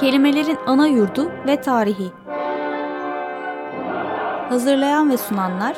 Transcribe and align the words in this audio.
Kelimelerin 0.00 0.58
ana 0.66 0.86
yurdu 0.86 1.30
ve 1.46 1.60
tarihi. 1.60 2.12
Hazırlayan 4.48 5.10
ve 5.10 5.16
sunanlar 5.16 5.76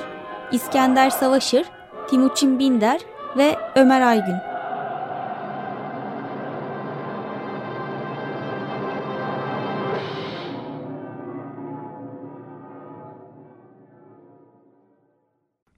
İskender 0.52 1.10
Savaşır, 1.10 1.66
Timuçin 2.10 2.58
Binder 2.58 3.00
ve 3.36 3.56
Ömer 3.76 4.00
Aygün. 4.00 4.36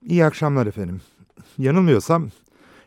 İyi 0.01 0.25
akşamlar 0.25 0.67
efendim. 0.67 1.01
Yanılmıyorsam 1.57 2.29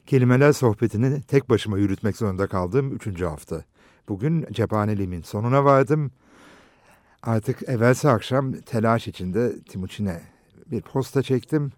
kelimeler 0.06 0.52
sohbetini 0.52 1.22
tek 1.22 1.50
başıma 1.50 1.78
yürütmek 1.78 2.16
zorunda 2.16 2.46
kaldığım 2.46 2.96
üçüncü 2.96 3.24
hafta. 3.24 3.64
Bugün 4.08 4.46
cephaneliğimin 4.52 5.22
sonuna 5.22 5.64
vardım. 5.64 6.10
Artık 7.22 7.68
evvelsi 7.68 8.08
akşam 8.08 8.52
telaş 8.52 9.08
içinde 9.08 9.62
Timuçin'e 9.62 10.22
bir 10.66 10.80
posta 10.80 11.22
çektim. 11.22 11.72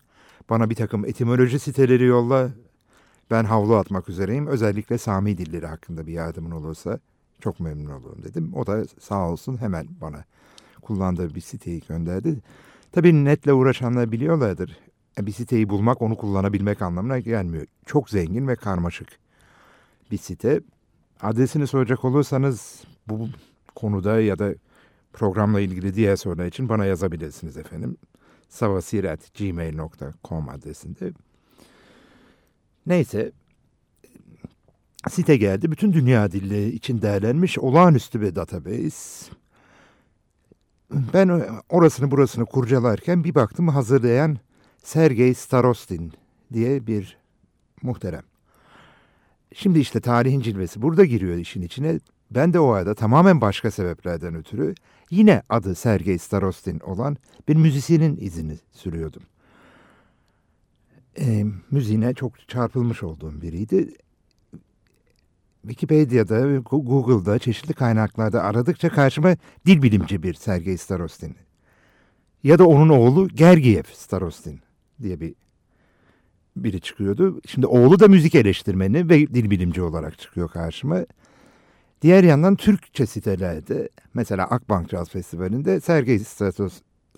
Bana 0.50 0.70
bir 0.70 0.74
takım 0.74 1.04
etimoloji 1.04 1.58
siteleri 1.58 2.04
yolla. 2.04 2.50
Ben 3.30 3.44
havlu 3.44 3.76
atmak 3.76 4.08
üzereyim. 4.08 4.46
Özellikle 4.46 4.98
Sami 4.98 5.38
dilleri 5.38 5.66
hakkında 5.66 6.06
bir 6.06 6.12
yardımın 6.12 6.50
olursa 6.50 6.98
çok 7.40 7.60
memnun 7.60 7.90
olurum 7.90 8.22
dedim. 8.22 8.54
O 8.54 8.66
da 8.66 8.84
sağ 9.00 9.30
olsun 9.30 9.60
hemen 9.60 9.86
bana 10.00 10.24
kullandığı 10.82 11.34
bir 11.34 11.40
siteyi 11.40 11.82
gönderdi. 11.88 12.38
Tabii 12.92 13.24
netle 13.24 13.52
uğraşanlar 13.52 14.12
biliyorlardır. 14.12 14.78
Bir 15.18 15.32
siteyi 15.32 15.68
bulmak 15.68 16.02
onu 16.02 16.16
kullanabilmek 16.16 16.82
anlamına 16.82 17.18
gelmiyor. 17.18 17.66
Çok 17.86 18.10
zengin 18.10 18.48
ve 18.48 18.56
karmaşık 18.56 19.08
bir 20.10 20.18
site. 20.18 20.60
Adresini 21.20 21.66
soracak 21.66 22.04
olursanız 22.04 22.84
bu 23.08 23.28
konuda 23.74 24.20
ya 24.20 24.38
da 24.38 24.54
programla 25.12 25.60
ilgili 25.60 25.94
diğer 25.94 26.16
sorular 26.16 26.46
için 26.46 26.68
bana 26.68 26.84
yazabilirsiniz 26.84 27.56
efendim. 27.56 27.96
savasir.gmail.com 28.48 30.48
adresinde. 30.48 31.12
Neyse 32.86 33.32
site 35.10 35.36
geldi. 35.36 35.70
Bütün 35.70 35.92
dünya 35.92 36.32
dilleri 36.32 36.68
için 36.68 37.02
değerlenmiş 37.02 37.58
olağanüstü 37.58 38.20
bir 38.20 38.34
database. 38.34 39.30
Ben 40.90 41.42
orasını 41.68 42.10
burasını 42.10 42.46
kurcalarken 42.46 43.24
bir 43.24 43.34
baktım 43.34 43.68
hazırlayan 43.68 44.38
Sergey 44.84 45.34
Starostin 45.34 46.12
diye 46.52 46.86
bir 46.86 47.18
muhterem. 47.82 48.22
Şimdi 49.54 49.78
işte 49.78 50.00
tarihin 50.00 50.40
cilvesi 50.40 50.82
burada 50.82 51.04
giriyor 51.04 51.36
işin 51.36 51.62
içine. 51.62 52.00
Ben 52.30 52.52
de 52.52 52.60
o 52.60 52.68
arada 52.68 52.94
tamamen 52.94 53.40
başka 53.40 53.70
sebeplerden 53.70 54.34
ötürü 54.34 54.74
yine 55.10 55.42
adı 55.48 55.74
Sergey 55.74 56.18
Starostin 56.18 56.80
olan 56.80 57.16
bir 57.48 57.56
müzisyenin 57.56 58.16
izini 58.20 58.58
sürüyordum. 58.72 59.22
E, 61.18 61.44
müziğine 61.70 62.14
çok 62.14 62.48
çarpılmış 62.48 63.02
olduğum 63.02 63.42
biriydi. 63.42 63.94
Wikipedia'da, 65.62 66.56
Google'da, 66.56 67.38
çeşitli 67.38 67.74
kaynaklarda 67.74 68.42
aradıkça 68.42 68.88
karşıma 68.88 69.36
dil 69.66 69.82
bilimci 69.82 70.22
bir 70.22 70.34
Sergey 70.34 70.76
Starostin. 70.76 71.36
Ya 72.42 72.58
da 72.58 72.66
onun 72.66 72.88
oğlu 72.88 73.28
Gergiev 73.28 73.84
Starostin 73.92 74.63
diye 75.02 75.20
bir 75.20 75.34
biri 76.56 76.80
çıkıyordu. 76.80 77.40
Şimdi 77.46 77.66
oğlu 77.66 78.00
da 78.00 78.08
müzik 78.08 78.34
eleştirmeni 78.34 79.08
ve 79.08 79.20
dil 79.20 79.50
bilimci 79.50 79.82
olarak 79.82 80.18
çıkıyor 80.18 80.48
karşıma. 80.48 81.06
Diğer 82.02 82.24
yandan 82.24 82.56
Türkçe 82.56 83.06
sitelerde 83.06 83.88
mesela 84.14 84.44
Akbank 84.44 84.88
Caz 84.88 85.10
Festivali'nde 85.10 85.80
Sergey 85.80 86.18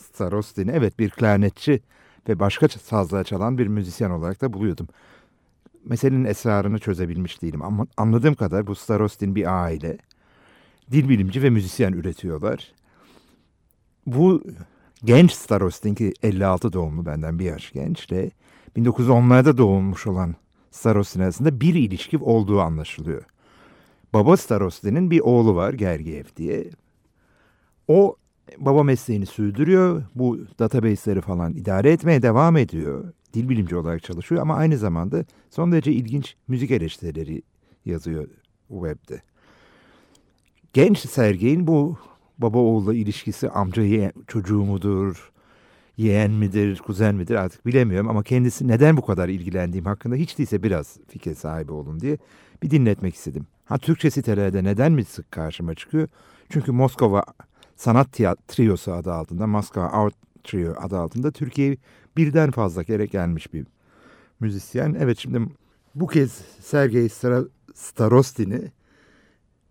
Starostin'i 0.00 0.70
evet 0.70 0.98
bir 0.98 1.10
klarnetçi 1.10 1.80
ve 2.28 2.38
başka 2.38 2.68
sazlar 2.68 3.24
çalan 3.24 3.58
bir 3.58 3.66
müzisyen 3.66 4.10
olarak 4.10 4.40
da 4.40 4.52
buluyordum. 4.52 4.88
Meselenin 5.84 6.24
esrarını 6.24 6.78
çözebilmiş 6.78 7.42
değilim 7.42 7.62
ama 7.62 7.86
anladığım 7.96 8.34
kadar 8.34 8.66
bu 8.66 8.74
Starostin 8.74 9.34
bir 9.34 9.64
aile. 9.64 9.98
Dil 10.90 11.08
bilimci 11.08 11.42
ve 11.42 11.50
müzisyen 11.50 11.92
üretiyorlar. 11.92 12.72
Bu 14.06 14.44
genç 15.04 15.32
Starostin 15.32 15.94
ki 15.94 16.12
56 16.22 16.72
doğumlu 16.72 17.06
benden 17.06 17.38
bir 17.38 17.44
yaş 17.44 17.72
gençle 17.72 18.30
1910'larda 18.76 19.58
doğmuş 19.58 20.06
olan 20.06 20.34
Starostin 20.70 21.20
arasında 21.20 21.60
bir 21.60 21.74
ilişki 21.74 22.18
olduğu 22.18 22.60
anlaşılıyor. 22.60 23.22
Baba 24.12 24.36
Starostin'in 24.36 25.10
bir 25.10 25.20
oğlu 25.20 25.54
var 25.54 25.72
Gergiev 25.72 26.24
diye. 26.36 26.70
O 27.88 28.16
baba 28.58 28.82
mesleğini 28.82 29.26
sürdürüyor. 29.26 30.02
Bu 30.14 30.38
database'leri 30.58 31.20
falan 31.20 31.54
idare 31.54 31.92
etmeye 31.92 32.22
devam 32.22 32.56
ediyor. 32.56 33.12
Dil 33.34 33.48
bilimci 33.48 33.76
olarak 33.76 34.02
çalışıyor 34.02 34.42
ama 34.42 34.56
aynı 34.56 34.78
zamanda 34.78 35.24
son 35.50 35.72
derece 35.72 35.92
ilginç 35.92 36.36
müzik 36.48 36.70
eleştirileri 36.70 37.42
yazıyor 37.84 38.28
webde. 38.68 39.22
Genç 40.72 40.98
Sergey'in 40.98 41.66
bu 41.66 41.98
baba 42.38 42.58
oğula 42.58 42.94
ilişkisi 42.94 43.50
amca 43.50 44.12
çocuğu 44.26 44.64
mudur, 44.64 45.32
yeğen 45.96 46.30
midir, 46.30 46.78
kuzen 46.78 47.14
midir 47.14 47.34
artık 47.34 47.66
bilemiyorum 47.66 48.08
ama 48.08 48.22
kendisi 48.22 48.68
neden 48.68 48.96
bu 48.96 49.02
kadar 49.02 49.28
ilgilendiğim 49.28 49.84
hakkında 49.84 50.14
hiç 50.14 50.38
değilse 50.38 50.62
biraz 50.62 50.96
fikir 51.08 51.34
sahibi 51.34 51.72
olun 51.72 52.00
diye 52.00 52.18
bir 52.62 52.70
dinletmek 52.70 53.14
istedim. 53.14 53.46
Ha 53.64 53.78
Türkçe 53.78 54.10
sitelerde 54.10 54.64
neden 54.64 54.92
mi 54.92 55.04
sık 55.04 55.32
karşıma 55.32 55.74
çıkıyor? 55.74 56.08
Çünkü 56.48 56.72
Moskova 56.72 57.24
Sanat 57.76 58.12
Tiyatrosu 58.12 58.92
adı 58.92 59.12
altında, 59.12 59.46
Moskova 59.46 59.86
Art 59.86 60.14
Trio 60.44 60.74
adı 60.80 60.98
altında 60.98 61.30
Türkiye'ye 61.30 61.76
birden 62.16 62.50
fazla 62.50 62.84
kere 62.84 63.06
gelmiş 63.06 63.52
bir 63.54 63.66
müzisyen. 64.40 64.96
Evet 65.00 65.18
şimdi 65.18 65.40
bu 65.94 66.06
kez 66.06 66.32
Sergey 66.60 67.08
Starostin'i 67.74 68.72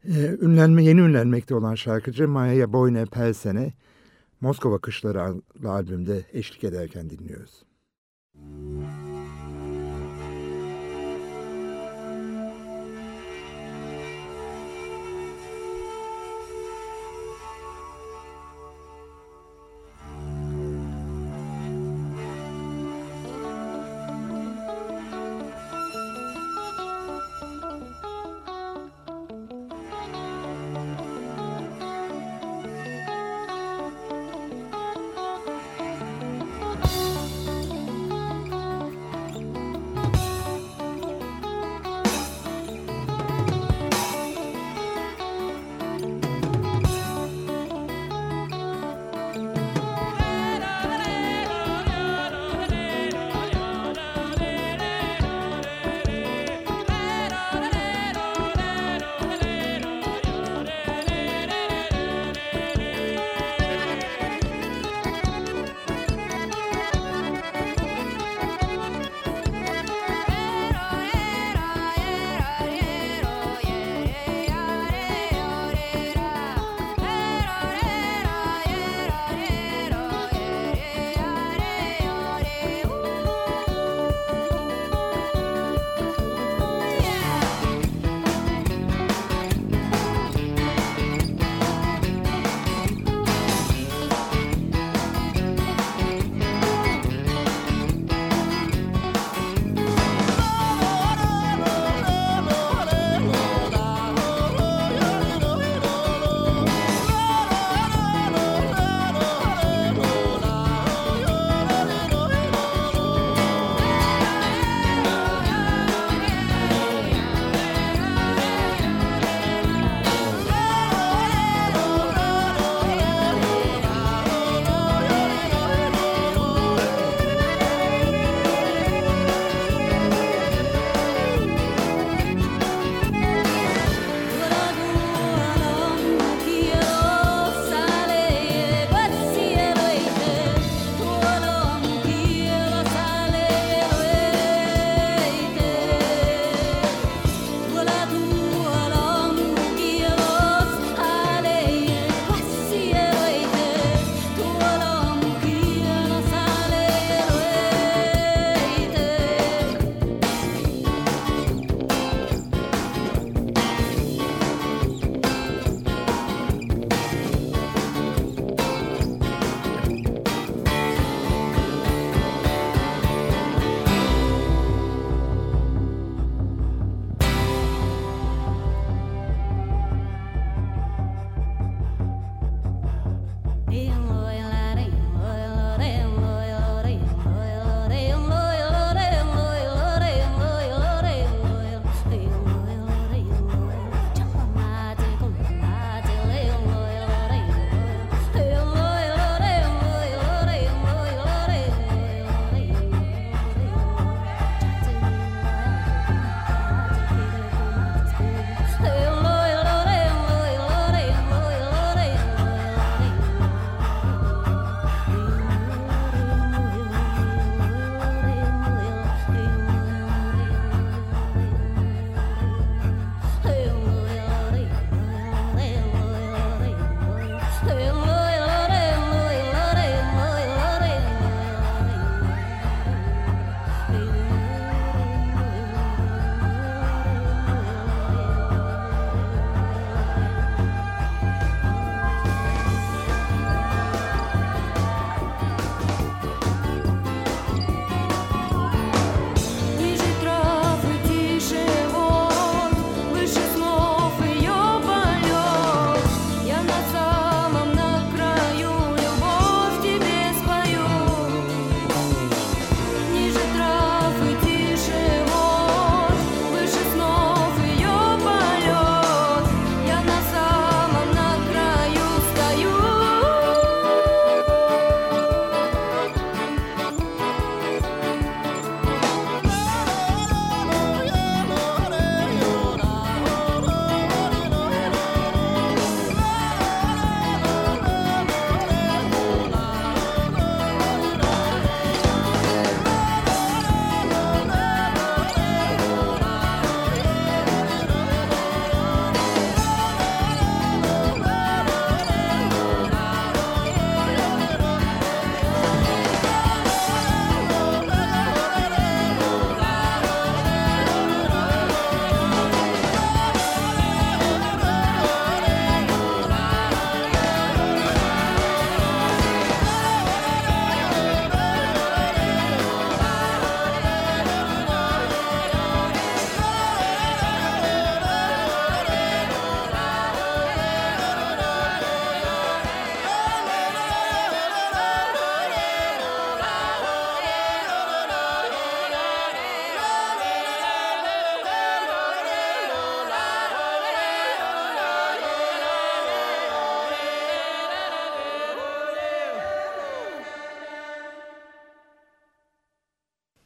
e, 0.07 0.38
ünlenme, 0.41 0.83
yeni 0.83 1.01
ünlenmekte 1.01 1.55
olan 1.55 1.75
şarkıcı 1.75 2.27
Maya 2.27 2.73
Boyne 2.73 3.05
Pelsen'e 3.05 3.73
Moskova 4.41 4.79
Kışları 4.79 5.21
adlı 5.21 5.69
albümde 5.69 6.25
eşlik 6.33 6.63
ederken 6.63 7.09
dinliyoruz. 7.09 7.63
Müzik 8.33 8.75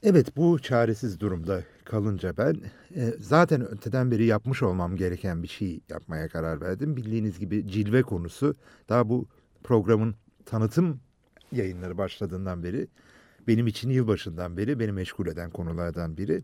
Evet 0.10 0.38
bu 0.38 0.60
çaresiz 0.60 1.20
durumda 1.20 1.64
kalınca 1.86 2.38
ben 2.38 2.56
e, 2.96 3.14
zaten 3.20 3.72
öteden 3.72 4.12
beri 4.12 4.26
yapmış 4.26 4.64
olmam 4.64 4.96
gereken 4.96 5.44
bir 5.44 5.48
şey 5.48 5.82
yapmaya 5.90 6.30
karar 6.30 6.62
verdim. 6.62 6.98
Bildiğiniz 6.98 7.40
gibi 7.40 7.68
cilve 7.68 8.02
konusu 8.02 8.56
daha 8.90 9.10
bu 9.10 9.28
programın 9.64 10.16
tanıtım 10.46 11.00
yayınları 11.52 11.98
başladığından 11.98 12.64
beri 12.64 12.88
benim 13.48 13.68
için 13.68 13.90
yılbaşından 13.90 14.58
beri 14.58 14.80
beni 14.80 14.92
meşgul 14.92 15.28
eden 15.28 15.50
konulardan 15.50 16.18
biri. 16.18 16.44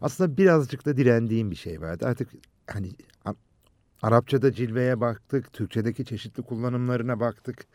Aslında 0.00 0.36
birazcık 0.36 0.86
da 0.86 0.96
direndiğim 0.96 1.50
bir 1.50 1.56
şey 1.56 1.80
vardı. 1.80 2.06
Artık 2.06 2.28
hani 2.66 2.90
Arapçada 4.02 4.52
cilveye 4.52 5.00
baktık, 5.00 5.52
Türkçedeki 5.52 6.04
çeşitli 6.04 6.42
kullanımlarına 6.42 7.20
baktık, 7.20 7.66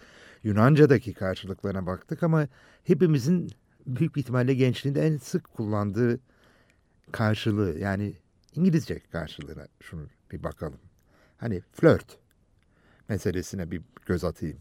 Yunanca'daki 0.44 1.14
karşılıklarına 1.14 1.86
baktık 1.86 2.24
ama 2.24 2.48
hepimizin 2.84 3.50
büyük 3.88 4.16
bir 4.16 4.22
ihtimalle 4.22 4.54
gençliğinde 4.54 5.08
en 5.08 5.18
sık 5.18 5.54
kullandığı 5.54 6.20
karşılığı 7.12 7.80
yani 7.80 8.14
İngilizce 8.56 9.00
karşılığına 9.00 9.68
şunu 9.82 10.08
bir 10.32 10.44
bakalım. 10.44 10.80
Hani 11.38 11.62
flört 11.74 12.18
meselesine 13.10 13.72
bir 13.72 13.82
göz 14.06 14.24
atayım. 14.24 14.58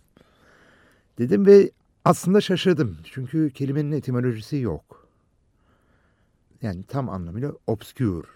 Dedim 1.18 1.47
ve 1.47 1.71
aslında 2.04 2.40
şaşırdım. 2.40 2.99
Çünkü 3.04 3.50
kelimenin 3.50 3.92
etimolojisi 3.92 4.56
yok. 4.56 5.09
Yani 6.62 6.83
tam 6.83 7.09
anlamıyla 7.09 7.52
obscure. 7.66 8.26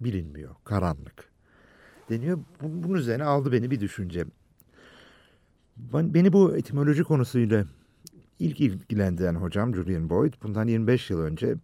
Bilinmiyor. 0.00 0.54
Karanlık. 0.64 1.30
Deniyor. 2.10 2.38
Bunun 2.60 2.94
üzerine 2.94 3.24
aldı 3.24 3.52
beni 3.52 3.70
bir 3.70 3.80
düşünce. 3.80 4.24
Beni 5.76 6.32
bu 6.32 6.56
etimoloji 6.56 7.04
konusuyla 7.04 7.64
ilk 8.38 8.60
ilgilendiren 8.60 9.34
hocam 9.34 9.74
Julian 9.74 10.10
Boyd 10.10 10.34
bundan 10.42 10.66
25 10.66 11.10
yıl 11.10 11.20
önce 11.20 11.54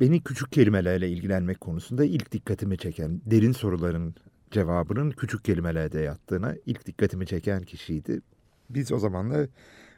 beni 0.00 0.22
küçük 0.22 0.52
kelimelerle 0.52 1.08
ilgilenmek 1.08 1.60
konusunda 1.60 2.04
ilk 2.04 2.32
dikkatimi 2.32 2.78
çeken, 2.78 3.20
derin 3.26 3.52
soruların 3.52 4.14
cevabının 4.50 5.10
küçük 5.10 5.44
kelimelerde 5.44 6.00
yattığına 6.00 6.54
ilk 6.66 6.86
dikkatimi 6.86 7.26
çeken 7.26 7.62
kişiydi. 7.62 8.20
Biz 8.70 8.92
o 8.92 8.98
zamanlar 8.98 9.46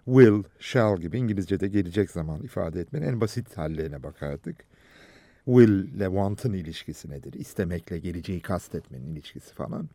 will, 0.04 0.42
shall 0.58 1.00
gibi 1.00 1.18
İngilizce'de 1.18 1.68
gelecek 1.68 2.11
zaman 2.11 2.42
ifade 2.42 2.80
etmenin 2.80 3.06
en 3.06 3.20
basit 3.20 3.58
hallerine 3.58 4.02
bakardık. 4.02 4.56
Will 5.44 5.94
ile 5.94 6.04
want'ın 6.04 6.52
ilişkisi 6.52 7.11
nedir? 7.11 7.32
İstemekle 7.32 7.99
geleceği 7.99 8.40
kastetmenin 8.40 9.12
ilişkisi 9.12 9.54
falan. 9.54 9.88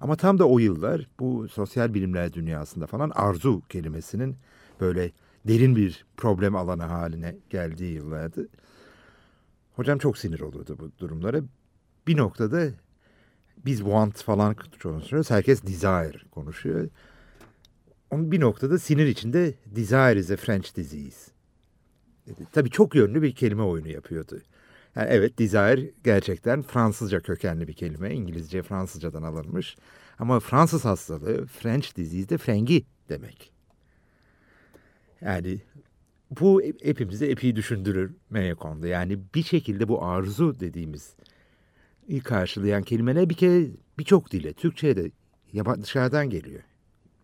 Ama 0.00 0.16
tam 0.16 0.38
da 0.38 0.48
o 0.48 0.58
yıllar 0.58 1.08
bu 1.20 1.48
sosyal 1.48 1.94
bilimler 1.94 2.32
dünyasında 2.32 2.86
falan 2.86 3.10
arzu 3.14 3.62
kelimesinin 3.68 4.36
böyle 4.80 5.12
derin 5.48 5.76
bir 5.76 6.06
problem 6.16 6.56
alanı 6.56 6.82
haline 6.82 7.36
geldiği 7.50 7.94
yıllardı. 7.94 8.48
Hocam 9.76 9.98
çok 9.98 10.18
sinir 10.18 10.40
olurdu 10.40 10.76
bu 10.80 10.90
durumlara. 10.98 11.40
Bir 12.06 12.16
noktada 12.16 12.68
biz 13.64 13.78
want 13.78 14.22
falan 14.22 14.56
konuşuyoruz. 14.82 15.30
Herkes 15.30 15.62
desire 15.62 16.18
konuşuyor. 16.30 16.88
Onun 18.10 18.32
bir 18.32 18.40
noktada 18.40 18.78
sinir 18.78 19.06
içinde 19.06 19.54
desire 19.66 20.20
is 20.20 20.30
a 20.30 20.36
French 20.36 20.76
disease. 20.76 21.32
Tabii 22.52 22.70
çok 22.70 22.94
yönlü 22.94 23.22
bir 23.22 23.34
kelime 23.34 23.62
oyunu 23.62 23.88
yapıyordu. 23.88 24.40
Yani 24.96 25.08
evet 25.10 25.38
desire 25.38 25.90
gerçekten 26.04 26.62
Fransızca 26.62 27.20
kökenli 27.20 27.68
bir 27.68 27.72
kelime. 27.72 28.14
İngilizce 28.14 28.62
Fransızcadan 28.62 29.22
alınmış. 29.22 29.76
Ama 30.18 30.40
Fransız 30.40 30.84
hastalığı 30.84 31.46
French 31.46 31.96
disease 31.96 32.28
de 32.28 32.38
frengi 32.38 32.84
demek. 33.08 33.57
Yani 35.20 35.60
bu 36.40 36.62
hepimizi 36.82 37.26
epey 37.26 37.56
düşündürmeye 37.56 38.54
kondu. 38.54 38.86
Yani 38.86 39.18
bir 39.34 39.42
şekilde 39.42 39.88
bu 39.88 40.04
arzu 40.04 40.60
dediğimiz 40.60 41.14
karşılayan 42.24 42.82
kelimeler 42.82 43.30
bir 43.30 43.34
kere 43.34 43.66
birçok 43.98 44.30
dile, 44.30 44.52
Türkçe'ye 44.52 44.96
de 44.96 45.10
dışarıdan 45.82 46.30
geliyor. 46.30 46.62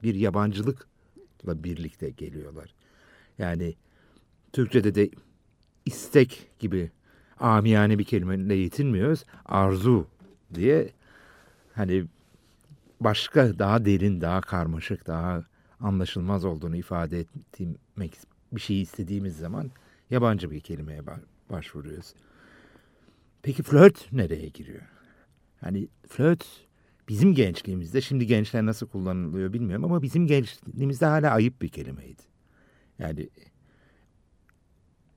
Bir 0.02 0.14
yabancılıkla 0.14 1.64
birlikte 1.64 2.10
geliyorlar. 2.10 2.74
Yani 3.38 3.74
Türkçe'de 4.52 4.94
de 4.94 5.10
istek 5.86 6.50
gibi 6.58 6.90
amiyane 7.40 7.98
bir 7.98 8.04
kelimeyle 8.04 8.54
yetinmiyoruz. 8.54 9.24
Arzu 9.44 10.06
diye 10.54 10.90
hani 11.74 12.04
başka 13.00 13.58
daha 13.58 13.84
derin, 13.84 14.20
daha 14.20 14.40
karmaşık, 14.40 15.06
daha 15.06 15.44
anlaşılmaz 15.80 16.44
olduğunu 16.44 16.76
ifade 16.76 17.20
etmek 17.20 18.18
bir 18.52 18.60
şey 18.60 18.82
istediğimiz 18.82 19.36
zaman 19.36 19.70
yabancı 20.10 20.50
bir 20.50 20.60
kelimeye 20.60 21.02
başvuruyoruz. 21.50 22.14
Peki 23.42 23.62
flört 23.62 24.12
nereye 24.12 24.48
giriyor? 24.48 24.82
Hani 25.60 25.88
flört 26.08 26.46
bizim 27.08 27.34
gençliğimizde, 27.34 28.00
şimdi 28.00 28.26
gençler 28.26 28.66
nasıl 28.66 28.86
kullanılıyor 28.86 29.52
bilmiyorum 29.52 29.84
ama 29.84 30.02
bizim 30.02 30.26
gençliğimizde 30.26 31.06
hala 31.06 31.30
ayıp 31.30 31.62
bir 31.62 31.68
kelimeydi. 31.68 32.22
Yani 32.98 33.28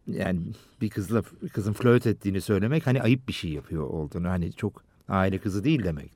yani 0.08 0.42
bir 0.82 0.90
kızla 0.90 1.24
bir 1.42 1.50
kızın 1.50 1.74
flört 1.74 2.08
ettiğini 2.08 2.42
söylemek 2.42 2.88
hani 2.88 3.02
ayıp 3.02 3.28
bir 3.28 3.34
şey 3.34 3.52
yapıyor 3.52 3.84
olduğunu 3.84 4.30
hani 4.30 4.54
çok 4.54 4.84
aile 5.10 5.38
kızı 5.38 5.64
değil 5.64 5.84
demek. 5.84 6.12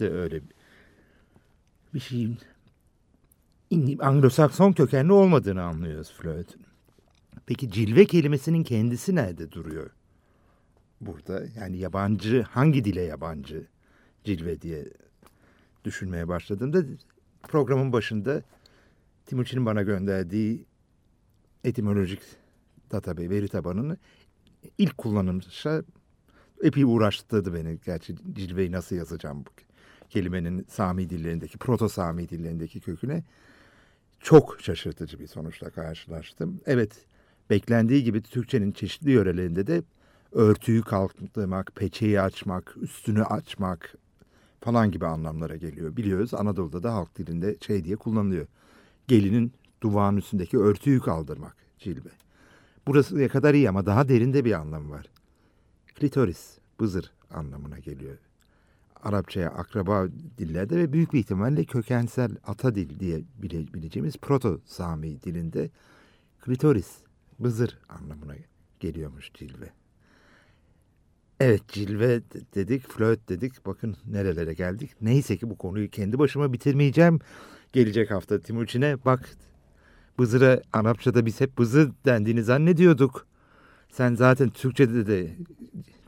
De 0.00 0.10
öyle 0.10 0.40
bir 1.94 2.00
şeyin 2.00 2.38
Anglo-Sakson 3.72 4.72
kökenli 4.72 5.12
olmadığını 5.12 5.62
anlıyoruz 5.62 6.12
flörtün. 6.12 6.62
Peki 7.46 7.70
cilve 7.70 8.04
kelimesinin 8.04 8.62
kendisi 8.62 9.14
nerede 9.14 9.52
duruyor? 9.52 9.90
Burada 11.00 11.44
yani 11.56 11.78
yabancı 11.78 12.42
hangi 12.42 12.84
dile 12.84 13.02
yabancı 13.02 13.66
cilve 14.24 14.60
diye 14.60 14.84
düşünmeye 15.84 16.28
başladığımda 16.28 16.82
programın 17.42 17.92
başında 17.92 18.42
Timuçin'in 19.26 19.66
bana 19.66 19.82
gönderdiği 19.82 20.66
etimolojik 21.64 22.20
database 22.90 23.30
veri 23.30 23.48
tabanını 23.48 23.96
ilk 24.78 24.98
kullanımsa 24.98 25.82
epey 26.62 26.84
uğraştırdı 26.84 27.54
beni. 27.54 27.78
Gerçi 27.84 28.16
cilveyi 28.32 28.72
nasıl 28.72 28.96
yazacağım 28.96 29.44
bu 29.46 29.50
kelimenin 30.10 30.66
Sami 30.68 31.10
dillerindeki, 31.10 31.58
proto 31.58 31.88
Sami 31.88 32.28
dillerindeki 32.28 32.80
köküne 32.80 33.24
çok 34.20 34.56
şaşırtıcı 34.60 35.18
bir 35.18 35.26
sonuçla 35.26 35.70
karşılaştım. 35.70 36.60
Evet, 36.66 37.06
beklendiği 37.50 38.04
gibi 38.04 38.22
Türkçenin 38.22 38.72
çeşitli 38.72 39.10
yörelerinde 39.10 39.66
de 39.66 39.82
örtüyü 40.32 40.82
kalktırmak, 40.82 41.72
peçeyi 41.74 42.20
açmak, 42.20 42.74
üstünü 42.80 43.24
açmak 43.24 43.94
falan 44.60 44.90
gibi 44.90 45.06
anlamlara 45.06 45.56
geliyor. 45.56 45.96
Biliyoruz 45.96 46.34
Anadolu'da 46.34 46.82
da 46.82 46.94
halk 46.94 47.18
dilinde 47.18 47.56
şey 47.66 47.84
diye 47.84 47.96
kullanılıyor. 47.96 48.46
Gelinin 49.08 49.52
duvağın 49.82 50.16
üstündeki 50.16 50.58
örtüyü 50.58 51.00
kaldırmak 51.00 51.56
cilve. 51.78 52.10
Burası 52.86 53.18
ne 53.18 53.28
kadar 53.28 53.54
iyi 53.54 53.68
ama 53.68 53.86
daha 53.86 54.08
derinde 54.08 54.44
bir 54.44 54.52
anlam 54.52 54.90
var. 54.90 55.06
Klitoris, 55.94 56.58
bızır 56.80 57.12
anlamına 57.30 57.78
geliyor. 57.78 58.16
Arapçaya 59.02 59.50
akraba 59.50 60.06
dillerde 60.38 60.76
ve 60.76 60.92
büyük 60.92 61.12
bir 61.12 61.18
ihtimalle 61.18 61.64
kökensel 61.64 62.30
ata 62.46 62.74
dil 62.74 63.00
diye 63.00 63.22
bilebileceğimiz 63.42 64.16
proto 64.16 64.60
Sami 64.64 65.22
dilinde 65.22 65.70
klitoris, 66.40 66.98
bızır 67.38 67.78
anlamına 67.88 68.34
geliyormuş 68.80 69.32
cilve. 69.34 69.70
Evet 71.40 71.68
cilve 71.68 72.22
dedik, 72.54 72.88
flört 72.88 73.28
dedik. 73.28 73.66
Bakın 73.66 73.96
nerelere 74.06 74.54
geldik. 74.54 74.90
Neyse 75.00 75.36
ki 75.36 75.50
bu 75.50 75.58
konuyu 75.58 75.90
kendi 75.90 76.18
başıma 76.18 76.52
bitirmeyeceğim. 76.52 77.20
Gelecek 77.72 78.10
hafta 78.10 78.40
Timuçin'e 78.40 79.04
bak 79.04 79.30
Bızır'a 80.18 80.62
Arapçada 80.72 81.26
biz 81.26 81.40
hep 81.40 81.58
bızır 81.58 81.92
dendiğini 82.04 82.42
zannediyorduk. 82.42 83.26
Sen 83.90 84.14
zaten 84.14 84.48
Türkçe'de 84.48 85.06
de 85.06 85.36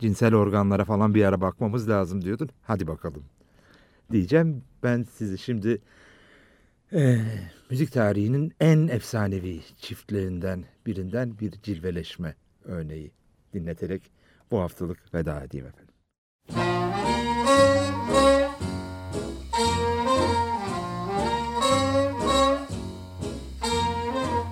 cinsel 0.00 0.35
organlara 0.35 0.85
falan 0.85 1.14
bir 1.14 1.25
ara 1.25 1.40
bakmamız 1.40 1.88
lazım 1.88 2.25
diyordun. 2.25 2.49
Hadi 2.62 2.87
bakalım 2.87 3.25
diyeceğim. 4.12 4.62
Ben 4.83 5.02
sizi 5.02 5.38
şimdi 5.38 5.80
e, 6.92 7.16
müzik 7.71 7.92
tarihinin 7.92 8.52
en 8.61 8.88
efsanevi 8.88 9.61
çiftlerinden 9.78 10.64
birinden 10.87 11.38
bir 11.38 11.50
cilveleşme 11.50 12.35
örneği 12.64 13.11
dinleterek 13.54 14.11
bu 14.50 14.61
haftalık 14.61 15.14
veda 15.14 15.45
edeyim 15.45 15.66
efendim. 15.66 15.95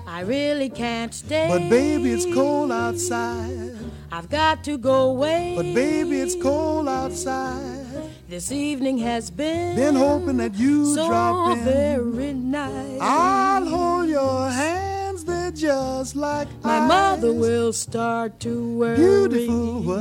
I 0.07 0.23
really 0.27 0.69
can't 0.69 1.13
stay. 1.13 1.49
But 1.49 1.71
baby, 1.71 2.13
it's 2.13 2.25
cold 2.25 2.71
outside. 2.71 3.69
I've 4.11 4.29
got 4.29 4.63
to 4.63 4.77
go 4.77 5.09
away. 5.11 5.53
But 5.55 5.73
baby, 5.73 6.19
it's 6.19 6.35
cold 6.35 6.87
outside. 6.87 7.85
This 8.27 8.51
evening 8.51 8.97
has 8.99 9.31
been 9.31 9.75
been 9.75 9.95
hoping 9.95 10.37
that 10.37 10.53
you 10.55 10.93
so 10.95 11.07
drop 11.07 11.57
in. 11.57 11.63
very 11.63 12.33
nice. 12.33 12.99
I'll 13.01 13.65
hold 13.65 14.07
your 14.09 14.49
hands, 14.49 15.23
they're 15.25 15.51
just 15.51 16.15
like 16.15 16.47
My 16.63 16.77
eyes. 16.77 16.87
mother 16.87 17.33
will 17.33 17.73
start 17.73 18.39
to 18.41 18.77
worry. 18.77 18.97
Beautiful, 18.97 19.81
what's 19.81 19.87
your 19.87 19.97
And 19.97 19.98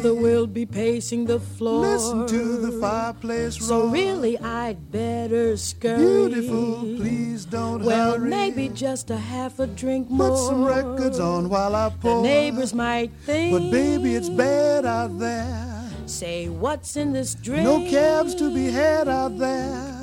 father 0.00 0.14
will 0.14 0.46
be 0.46 0.64
pacing 0.64 1.26
the 1.26 1.38
floor. 1.38 1.80
Listen 1.86 2.26
to 2.26 2.56
the 2.58 2.72
fireplace 2.80 3.60
roar. 3.60 3.68
So 3.82 3.88
really, 3.88 4.38
I'd 4.38 4.90
better 4.90 5.56
scurry. 5.56 5.98
Beautiful, 5.98 6.74
please 6.96 7.44
don't 7.44 7.82
Well, 7.84 8.14
hurry. 8.18 8.30
maybe 8.30 8.68
just 8.70 9.10
a 9.10 9.16
half 9.16 9.58
a 9.58 9.66
drink 9.66 10.08
more. 10.10 10.30
Put 10.30 10.38
some 10.46 10.64
records 10.64 11.20
on 11.20 11.48
while 11.50 11.74
I 11.74 11.88
The 11.90 11.96
pour. 11.96 12.22
neighbors 12.22 12.72
might 12.74 13.10
think. 13.26 13.52
But 13.52 13.70
baby, 13.70 14.14
it's 14.14 14.30
bad 14.30 14.86
out 14.86 15.18
there. 15.18 15.66
Say, 16.06 16.48
what's 16.48 16.96
in 16.96 17.12
this 17.12 17.34
drink? 17.34 17.64
No 17.64 17.78
cabs 17.90 18.34
to 18.36 18.52
be 18.52 18.70
had 18.70 19.06
out 19.08 19.38
there. 19.38 19.99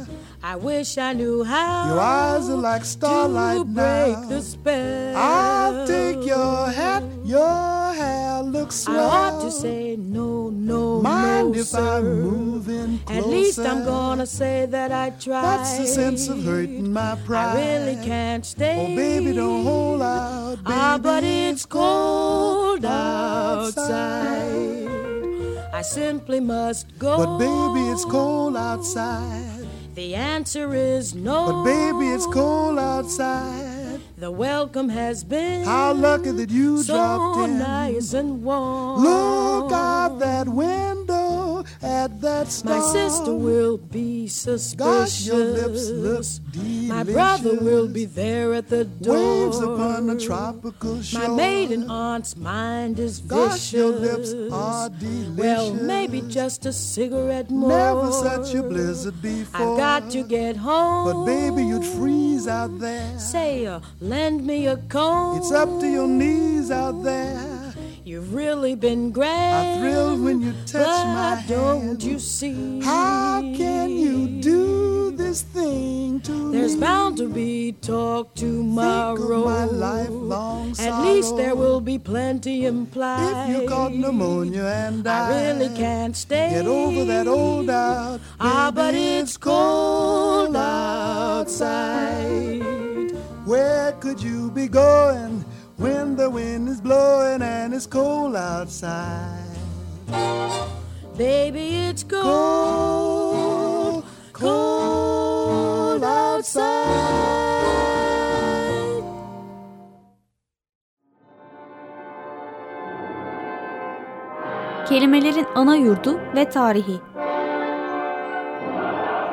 I 0.50 0.56
wish 0.56 0.98
I 0.98 1.12
knew 1.12 1.44
how. 1.44 1.90
Your 1.90 2.00
eyes 2.00 2.50
are 2.50 2.56
like 2.56 2.86
starlight 2.86 3.58
to 3.58 3.66
break 3.66 4.18
now. 4.18 4.30
the 4.30 4.42
spell. 4.42 5.18
I'll 5.18 5.86
take 5.86 6.26
your 6.26 6.70
hat, 6.70 7.04
your 7.26 7.94
hair 7.94 8.44
looks 8.44 8.88
I 8.88 8.96
ought 8.96 9.42
to 9.42 9.52
say 9.52 9.98
no, 9.98 10.50
no, 10.50 11.02
Mind 11.02 11.52
no, 11.52 11.60
if 11.60 11.66
sir. 11.68 11.98
I 11.98 12.02
move 12.02 12.70
in 12.70 13.00
closer? 13.00 13.20
At 13.20 13.28
least 13.28 13.60
I'm 13.60 13.84
gonna 13.84 14.26
say 14.26 14.66
that 14.68 14.94
I 14.94 15.10
tried. 15.20 15.42
That's 15.42 15.80
the 15.80 15.88
sense 15.88 16.30
of 16.30 16.42
hurting 16.46 16.94
my 16.94 17.18
pride. 17.26 17.58
I 17.58 17.60
really 17.60 17.98
can't 18.06 18.46
stay. 18.46 18.94
Oh, 18.94 18.96
baby, 18.96 19.34
don't 19.34 19.66
hold 19.66 20.02
out, 20.02 20.64
baby. 20.64 20.78
Ah, 20.80 20.98
but 20.98 21.26
it's 21.26 21.66
cold 21.66 22.86
outside. 22.86 23.98
I 25.74 25.82
simply 25.82 26.40
must 26.40 26.98
go. 26.98 27.18
But 27.18 27.38
baby, 27.38 27.90
it's 27.90 28.06
cold 28.06 28.56
outside. 28.56 29.67
The 29.98 30.14
answer 30.14 30.76
is 30.76 31.16
no. 31.16 31.48
But 31.48 31.64
baby, 31.64 32.10
it's 32.10 32.28
cold 32.28 32.78
outside. 32.78 34.00
The 34.16 34.30
welcome 34.30 34.90
has 34.90 35.24
been 35.24 35.64
How 35.64 35.92
lucky 35.92 36.30
that 36.34 36.52
you 36.52 36.84
so 36.84 36.94
dropped 36.94 37.50
in. 37.50 37.58
nice 37.58 38.14
and 38.14 38.44
warm. 38.44 39.02
Look 39.02 39.72
out 39.72 40.20
that 40.20 40.48
window 40.48 41.07
at 42.08 42.22
that 42.22 42.48
star. 42.48 42.80
My 42.80 42.94
sister 42.94 43.34
will 43.34 43.78
be 43.78 44.28
suspicious. 44.28 44.76
Gosh, 44.76 45.26
your 45.28 45.46
lips 45.60 45.90
look 45.90 46.24
delicious. 46.52 46.90
My 46.90 47.04
brother 47.04 47.56
will 47.60 47.88
be 47.88 48.06
there 48.06 48.54
at 48.54 48.70
the 48.70 48.86
door. 48.86 49.16
Waves 49.16 49.60
upon 49.60 50.10
a 50.10 50.20
tropical 50.20 51.02
shore. 51.02 51.22
My 51.22 51.36
maiden 51.36 51.90
aunt's 51.90 52.36
mind 52.38 53.00
is 53.00 53.20
vicious. 53.20 53.48
Gosh, 53.50 53.74
your 53.74 53.90
lips 53.90 54.34
are 54.52 54.90
delicious. 54.90 55.38
Well, 55.38 55.74
maybe 55.74 56.22
just 56.22 56.66
a 56.66 56.74
cigarette 56.74 57.50
more. 57.50 57.70
Never 57.70 58.12
such 58.12 58.56
a 58.56 58.64
blizzard 58.64 59.22
before. 59.22 59.74
I've 59.74 59.78
got 59.78 60.12
to 60.12 60.24
get 60.24 60.56
home. 60.56 61.06
But 61.08 61.26
baby, 61.26 61.64
you'd 61.66 61.86
freeze 61.86 62.48
out 62.48 62.80
there. 62.80 63.20
Say, 63.20 63.66
uh, 63.66 63.82
lend 64.00 64.46
me 64.46 64.68
a 64.68 64.78
comb. 64.78 65.40
It's 65.40 65.52
up 65.52 65.70
to 65.82 65.88
your 65.88 66.08
knees 66.08 66.72
out 66.72 67.04
there. 67.04 67.57
You've 68.18 68.34
really 68.34 68.74
been 68.74 69.12
great. 69.12 69.30
I 69.30 69.78
thrill 69.78 70.18
when 70.18 70.42
you 70.42 70.52
touch 70.66 70.88
but 70.88 71.06
my 71.06 71.44
don't 71.48 71.82
hand. 71.82 72.02
you 72.02 72.18
see? 72.18 72.82
How 72.82 73.42
can 73.42 73.92
you 73.92 74.42
do 74.42 75.12
this 75.12 75.44
thing 75.44 76.22
to 76.22 76.32
me? 76.32 76.58
There's 76.58 76.74
me? 76.74 76.82
bound 76.82 77.18
to 77.18 77.30
be 77.30 77.74
talk 77.74 78.34
tomorrow. 78.34 79.46
my 79.46 79.66
lifelong 79.66 80.74
sorrow. 80.74 80.94
At 80.96 81.04
least 81.04 81.38
there 81.38 81.56
will 81.56 81.80
be 81.80 82.00
plenty 82.00 82.66
implied. 82.66 83.52
If 83.52 83.62
you 83.62 83.68
caught 83.68 83.94
pneumonia 83.94 84.66
and 84.66 85.08
I 85.08 85.30
died, 85.30 85.60
really 85.60 85.78
can't 85.78 86.18
stay. 86.18 86.50
Get 86.50 86.66
over 86.66 87.06
that 87.06 87.28
old 87.28 87.68
doubt. 87.68 88.20
Ah, 88.40 88.72
but 88.74 88.96
it's 88.96 89.38
cold 89.38 90.56
outside. 90.56 91.86
Where 93.46 93.92
could 94.00 94.20
you 94.20 94.50
be 94.50 94.68
going 94.68 95.46
when 95.78 96.16
the 96.16 96.30
wind 96.30 96.70
is 96.70 96.82
blowing 96.82 97.42
and 97.42 97.74
it's 97.74 97.88
cold 97.88 98.36
outside? 98.36 99.44
Baby, 101.18 101.88
it's 101.90 102.04
cold, 102.04 104.04
Cold, 104.34 104.36
cold 106.02 106.04
outside. 106.04 107.18
Kelimelerin 114.90 115.48
ana 115.56 115.76
yurdu 115.76 116.20
ve 116.36 116.50
tarihi. 116.50 117.00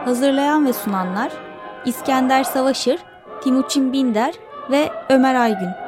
Hazırlayan 0.05 0.67
ve 0.67 0.73
sunanlar 0.73 1.33
İskender 1.85 2.45
Savaşır, 2.45 3.01
Timuçin 3.43 3.93
Binder 3.93 4.35
ve 4.71 4.91
Ömer 5.09 5.35
Aygün. 5.35 5.84